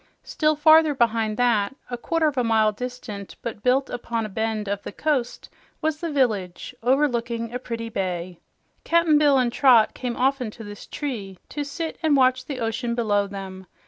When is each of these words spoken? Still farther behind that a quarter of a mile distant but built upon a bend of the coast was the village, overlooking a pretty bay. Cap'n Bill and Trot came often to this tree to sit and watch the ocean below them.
Still 0.23 0.55
farther 0.55 0.95
behind 0.95 1.37
that 1.37 1.75
a 1.91 1.95
quarter 1.95 2.25
of 2.25 2.35
a 2.35 2.43
mile 2.43 2.71
distant 2.71 3.35
but 3.43 3.61
built 3.61 3.87
upon 3.87 4.25
a 4.25 4.29
bend 4.29 4.67
of 4.67 4.81
the 4.81 4.91
coast 4.91 5.47
was 5.79 5.99
the 5.99 6.11
village, 6.11 6.73
overlooking 6.81 7.53
a 7.53 7.59
pretty 7.59 7.87
bay. 7.87 8.39
Cap'n 8.83 9.19
Bill 9.19 9.37
and 9.37 9.53
Trot 9.53 9.93
came 9.93 10.17
often 10.17 10.49
to 10.49 10.63
this 10.63 10.87
tree 10.87 11.37
to 11.49 11.63
sit 11.63 11.99
and 12.01 12.17
watch 12.17 12.45
the 12.45 12.59
ocean 12.61 12.95
below 12.95 13.27
them. 13.27 13.67